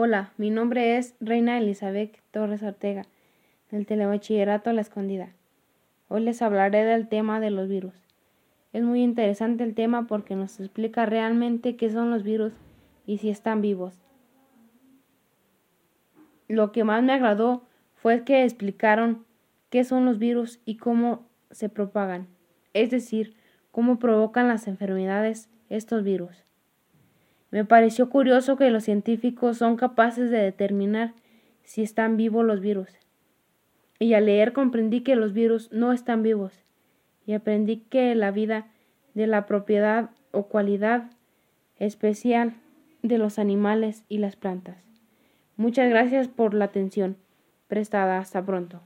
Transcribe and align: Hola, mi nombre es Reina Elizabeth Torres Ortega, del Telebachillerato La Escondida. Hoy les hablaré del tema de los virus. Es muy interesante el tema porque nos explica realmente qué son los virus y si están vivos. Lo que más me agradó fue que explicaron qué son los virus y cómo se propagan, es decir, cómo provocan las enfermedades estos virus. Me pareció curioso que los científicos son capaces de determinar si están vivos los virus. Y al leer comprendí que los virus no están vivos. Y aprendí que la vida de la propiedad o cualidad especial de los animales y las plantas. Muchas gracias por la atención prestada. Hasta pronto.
Hola, 0.00 0.32
mi 0.36 0.50
nombre 0.50 0.96
es 0.96 1.16
Reina 1.18 1.58
Elizabeth 1.58 2.20
Torres 2.30 2.62
Ortega, 2.62 3.02
del 3.72 3.84
Telebachillerato 3.84 4.72
La 4.72 4.80
Escondida. 4.80 5.32
Hoy 6.06 6.20
les 6.20 6.40
hablaré 6.40 6.84
del 6.84 7.08
tema 7.08 7.40
de 7.40 7.50
los 7.50 7.68
virus. 7.68 7.94
Es 8.72 8.84
muy 8.84 9.02
interesante 9.02 9.64
el 9.64 9.74
tema 9.74 10.06
porque 10.06 10.36
nos 10.36 10.60
explica 10.60 11.04
realmente 11.04 11.74
qué 11.74 11.90
son 11.90 12.12
los 12.12 12.22
virus 12.22 12.52
y 13.06 13.18
si 13.18 13.28
están 13.28 13.60
vivos. 13.60 14.00
Lo 16.46 16.70
que 16.70 16.84
más 16.84 17.02
me 17.02 17.14
agradó 17.14 17.64
fue 17.96 18.22
que 18.22 18.44
explicaron 18.44 19.24
qué 19.68 19.82
son 19.82 20.04
los 20.04 20.20
virus 20.20 20.60
y 20.64 20.76
cómo 20.76 21.26
se 21.50 21.68
propagan, 21.68 22.28
es 22.72 22.90
decir, 22.90 23.34
cómo 23.72 23.98
provocan 23.98 24.46
las 24.46 24.68
enfermedades 24.68 25.50
estos 25.68 26.04
virus. 26.04 26.47
Me 27.50 27.64
pareció 27.64 28.10
curioso 28.10 28.56
que 28.56 28.70
los 28.70 28.84
científicos 28.84 29.56
son 29.58 29.76
capaces 29.76 30.30
de 30.30 30.38
determinar 30.38 31.14
si 31.64 31.82
están 31.82 32.16
vivos 32.16 32.44
los 32.44 32.60
virus. 32.60 32.88
Y 33.98 34.14
al 34.14 34.26
leer 34.26 34.52
comprendí 34.52 35.00
que 35.00 35.16
los 35.16 35.32
virus 35.32 35.72
no 35.72 35.92
están 35.92 36.22
vivos. 36.22 36.64
Y 37.26 37.32
aprendí 37.32 37.78
que 37.90 38.14
la 38.14 38.30
vida 38.30 38.68
de 39.14 39.26
la 39.26 39.46
propiedad 39.46 40.10
o 40.30 40.44
cualidad 40.44 41.10
especial 41.76 42.54
de 43.02 43.18
los 43.18 43.38
animales 43.38 44.04
y 44.08 44.18
las 44.18 44.36
plantas. 44.36 44.76
Muchas 45.56 45.88
gracias 45.88 46.28
por 46.28 46.54
la 46.54 46.66
atención 46.66 47.16
prestada. 47.66 48.18
Hasta 48.18 48.44
pronto. 48.44 48.80